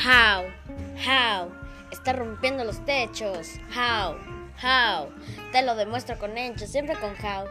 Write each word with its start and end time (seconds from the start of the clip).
How, 0.00 0.44
how, 0.96 1.50
está 1.90 2.12
rompiendo 2.12 2.62
los 2.62 2.84
techos. 2.84 3.48
How, 3.74 4.14
how, 4.62 5.08
te 5.50 5.62
lo 5.62 5.74
demuestro 5.74 6.16
con 6.20 6.38
hechos, 6.38 6.70
siempre 6.70 6.94
con 7.00 7.10
how. 7.16 7.48